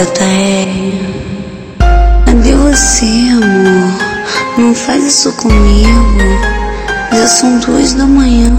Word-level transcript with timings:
JR, 0.00 1.84
cadê 2.24 2.54
você, 2.54 3.04
amor? 3.04 3.98
Não 4.56 4.74
faz 4.74 5.04
isso 5.04 5.30
comigo. 5.34 6.59
Já 7.12 7.26
são 7.26 7.58
duas 7.58 7.94
da 7.94 8.04
manhã. 8.04 8.50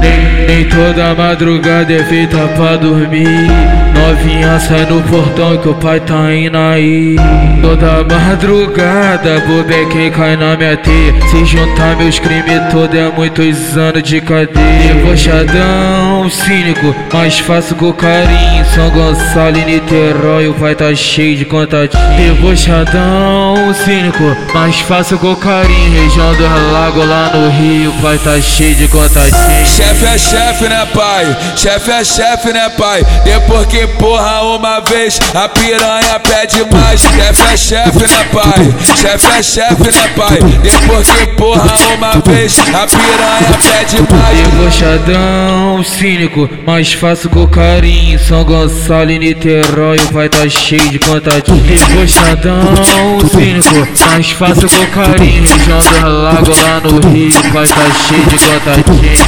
Nem, 0.00 0.46
nem 0.46 0.68
toda 0.68 1.14
madrugada 1.14 1.92
é 1.92 2.04
feita 2.04 2.36
pra 2.56 2.76
dormir. 2.76 3.48
Novinha 3.94 4.58
sai 4.58 4.86
no 4.86 5.02
portão 5.02 5.58
que 5.58 5.68
o 5.68 5.74
pai 5.74 6.00
tá 6.00 6.34
indo 6.34 6.56
aí. 6.56 7.16
Toda 7.60 8.02
madrugada, 8.02 9.40
bobequei 9.46 10.10
cai 10.10 10.36
na 10.36 10.56
minha 10.56 10.76
teia. 10.76 11.14
Se 11.30 11.44
juntar 11.44 11.96
meus 11.96 12.18
crimes 12.18 12.60
todos 12.72 12.98
é 12.98 13.12
muitos 13.14 13.76
anos 13.76 14.02
de 14.02 14.20
cadeia. 14.20 14.94
Debochadão, 14.94 16.30
cínico, 16.30 16.94
mas 17.12 17.38
faço 17.38 17.74
com 17.76 17.92
carinho. 17.92 18.64
São 18.74 18.90
Gonçalo 18.90 19.58
e 19.58 19.64
Niterói, 19.64 20.48
o 20.48 20.54
pai 20.54 20.74
tá 20.74 20.94
cheio 20.94 21.36
de 21.36 21.44
contatinho. 21.44 22.02
Debochadão, 22.16 23.74
cínico, 23.84 24.36
mas 24.54 24.80
faço 24.80 25.18
com 25.18 25.36
carinho. 25.36 26.02
Região 26.02 26.34
do 26.34 26.72
lago 26.72 27.04
lá 27.04 27.30
no 27.34 27.50
Rio, 27.50 27.59
o 27.60 27.92
pai 28.00 28.18
tá 28.18 28.40
cheio 28.40 28.74
de 28.74 28.88
contatinho. 28.88 29.66
Chefe 29.66 30.04
é 30.06 30.18
chefe, 30.18 30.68
né, 30.68 30.86
pai? 30.94 31.36
Chefe 31.56 31.90
é 31.90 32.04
chefe, 32.04 32.52
né, 32.52 32.68
pai? 32.70 33.04
Depois 33.24 33.66
que 33.66 33.86
porra 33.86 34.42
uma 34.42 34.80
vez, 34.80 35.18
a 35.34 35.48
piranha 35.48 36.18
pede 36.20 36.64
mais. 36.72 37.00
Chefe 37.00 37.42
é 37.52 37.56
chefe, 37.56 37.98
né, 37.98 38.24
pai? 38.32 38.74
Chefe 38.96 39.38
é 39.38 39.42
chefe, 39.42 39.82
né, 39.82 40.08
pai? 40.16 40.38
Depois 40.62 41.10
que 41.10 41.26
porra 41.36 41.74
uma 41.96 42.12
vez, 42.32 42.58
a 42.58 42.86
piranha 42.86 43.58
pede 43.62 44.02
mais. 44.10 44.38
Debochadão, 44.38 45.84
cínico, 45.84 46.48
mas 46.66 46.92
faço 46.94 47.28
com 47.28 47.46
carinho. 47.46 48.18
São 48.18 48.42
Gonçalo 48.44 49.10
e 49.10 49.18
Niterói, 49.18 49.98
o 49.98 50.12
pai 50.12 50.28
tá 50.28 50.48
cheio 50.48 50.88
de 50.88 50.98
contatinho. 50.98 51.62
Debochadão, 51.62 53.20
cínico, 53.28 53.88
mas 54.06 54.30
faço 54.30 54.66
com 54.66 54.86
carinho. 54.86 55.44
Do 55.44 56.22
lago 56.22 56.50
lá 56.62 56.80
no 56.80 57.10
Rio, 57.10 57.30
o 57.50 57.52
pai 57.52 57.66
tá 57.66 57.74
cheio 58.06 58.24
de. 58.26 58.36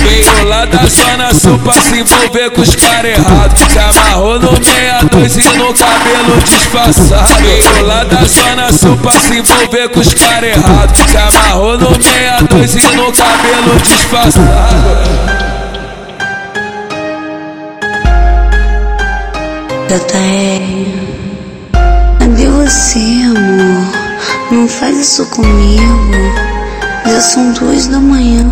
Veio 0.04 0.48
lá 0.48 0.64
da 0.64 0.86
zona 0.86 1.34
sul 1.34 1.58
pra 1.58 1.72
se 1.74 1.98
envolver 1.98 2.50
com 2.50 2.60
os 2.60 2.74
caras 2.74 3.18
errados. 3.18 3.72
Se 3.72 3.78
amarrou 3.78 4.38
no 4.38 4.56
62 4.56 5.36
e 5.36 5.58
no 5.58 5.74
cabelo 5.74 6.42
disfarçado. 6.44 7.34
Veio 7.42 7.86
lá 7.86 8.04
da 8.04 8.24
zona 8.24 8.72
sul 8.72 8.96
pra 8.98 9.12
se 9.12 9.38
envolver 9.38 9.88
com 9.88 10.00
os 10.00 10.14
caras 10.14 10.56
errados. 10.56 11.10
Se 11.10 11.16
amarrou 11.16 11.78
no 11.78 11.94
62 11.94 12.74
e 12.76 12.96
no 12.96 13.12
cabelo 13.12 13.80
disfarçado. 13.82 14.42
JR, 19.88 20.62
cadê 22.18 22.46
você, 22.48 22.98
amor? 22.98 23.92
Não 24.50 24.68
faz 24.68 24.98
isso 24.98 25.26
comigo. 25.26 26.51
Já 27.04 27.20
são 27.20 27.52
duas 27.52 27.86
da 27.88 27.98
manhã. 27.98 28.44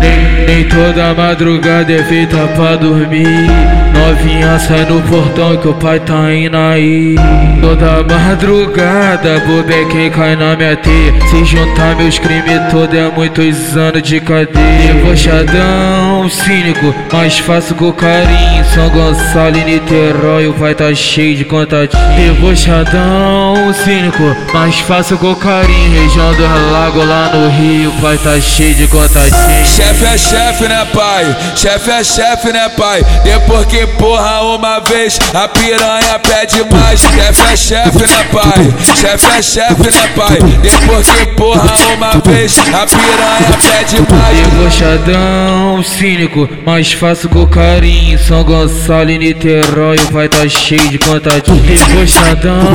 Nem, 0.00 0.46
nem 0.46 0.68
toda 0.68 1.14
madrugada 1.14 1.92
é 1.92 2.02
feita 2.04 2.36
pra 2.56 2.76
dormir. 2.76 3.46
Novinha 3.92 4.58
sai 4.58 4.84
no 4.86 5.02
portão 5.02 5.56
que 5.56 5.68
o 5.68 5.74
pai 5.74 6.00
tá 6.00 6.32
indo 6.32 6.56
aí. 6.56 7.16
Toda 7.60 8.02
madrugada, 8.04 9.40
bobequei 9.46 10.08
cai 10.10 10.34
na 10.36 10.56
minha 10.56 10.76
teia. 10.76 11.14
Se 11.28 11.44
juntar 11.44 11.96
meus 11.96 12.18
crimes 12.18 12.60
todos 12.70 12.96
é 12.96 13.10
muitos 13.14 13.76
anos 13.76 14.02
de 14.02 14.20
cadeia. 14.20 14.94
Debochadão, 14.94 16.28
cínico, 16.30 16.94
mas 17.12 17.38
faço 17.38 17.74
com 17.74 17.92
carinho. 17.92 18.57
São 18.74 18.90
Gonçalo 18.90 19.56
e 19.56 19.64
Niterói, 19.64 20.46
o 20.46 20.52
pai 20.52 20.74
tá 20.74 20.94
cheio 20.94 21.36
de 21.36 21.44
contatinho. 21.44 22.02
Debochadão, 22.14 23.72
cínico, 23.72 24.36
mas 24.52 24.78
faço 24.80 25.16
com 25.16 25.34
carinho. 25.34 26.02
Região 26.02 26.34
do 26.34 26.42
lago 26.70 27.02
lá 27.04 27.30
no 27.34 27.48
Rio, 27.48 27.90
o 27.90 28.00
pai 28.00 28.18
tá 28.18 28.38
cheio 28.40 28.74
de 28.74 28.86
contatinho. 28.88 29.66
Chefe 29.66 30.04
é 30.04 30.18
chefe, 30.18 30.68
né, 30.68 30.86
pai? 30.92 31.36
Chefe 31.56 31.90
é 31.90 32.04
chefe, 32.04 32.52
né, 32.52 32.68
pai? 32.76 33.04
Depois 33.24 33.66
que 33.66 33.86
porra 33.86 34.42
uma 34.42 34.80
vez, 34.80 35.18
a 35.32 35.48
piranha 35.48 36.18
pede 36.18 36.62
mais. 36.70 37.00
Chefe 37.00 37.52
é 37.52 37.56
chefe, 37.56 37.98
né, 37.98 38.24
pai? 38.30 38.74
Chefe 39.00 39.38
é 39.38 39.42
chefe, 39.42 39.90
né, 39.90 40.08
pai? 40.14 40.38
Depois 40.60 41.10
que 41.10 41.26
porra 41.34 41.74
uma 41.96 42.10
vez, 42.30 42.58
a 42.58 42.86
piranha 42.86 43.58
pede 43.62 43.96
mais. 44.12 44.38
Debochadão, 44.38 45.82
cínico, 45.82 46.48
mas 46.66 46.92
faço 46.92 47.28
com 47.28 47.46
carinho. 47.46 48.18
São 48.18 48.44
Gonçalo 48.44 48.57
e 48.66 49.18
Niterói, 49.18 49.96
o 49.96 50.12
pai 50.12 50.28
tá 50.28 50.48
cheio 50.48 50.88
de 50.88 50.98
contatinho. 50.98 51.62
Debochadão, 51.62 52.74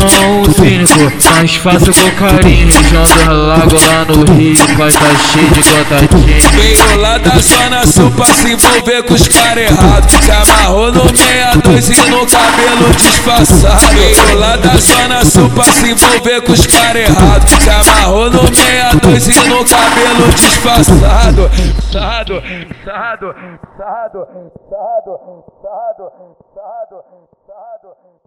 cínico, 0.56 1.12
mas 1.32 1.56
faço 1.56 1.92
com 1.92 2.12
carinho. 2.12 2.68
Do 2.68 3.48
lago 3.48 3.76
lá 3.86 4.06
no 4.06 4.34
Rio, 4.34 4.64
o 4.64 4.78
pai 4.78 4.92
tá 4.92 5.16
cheio 5.32 5.50
de 5.50 5.62
contatinho. 5.62 6.52
Veio 6.52 6.98
lá 7.02 7.18
da 7.18 7.38
zona 7.40 7.86
sul 7.86 8.12
pra 8.12 8.26
se 8.28 8.52
envolver 8.54 9.04
com 9.04 9.14
os 9.14 9.28
caras 9.28 9.70
errados. 9.70 10.14
Se 10.24 10.32
amarrou 10.32 10.92
no 10.94 11.02
62 11.74 12.08
e 12.08 12.12
no 12.12 12.28
cabelo 12.28 12.92
disfarçado. 12.96 13.96
Veio 13.96 14.40
lá 14.40 14.56
da 14.58 14.78
zona 14.78 15.26
sul 15.26 15.50
pra 15.50 15.64
se 15.64 15.92
envolver 15.92 16.42
com 16.42 16.52
os 16.52 16.68
caras 16.68 17.10
errados. 17.10 17.52
Se 17.64 17.70
amarrou 17.70 18.30
no 18.30 18.48
62 18.48 19.28
e 19.28 19.50
no 19.50 19.66
cabelo 19.66 20.34
disfarçado. 20.36 21.50
Sado, 21.92 22.44
sado, 22.86 23.36
sado, 23.78 24.28
sado, 24.70 25.18
sado, 25.62 26.12
sado, 26.54 27.04
sado. 27.48 28.14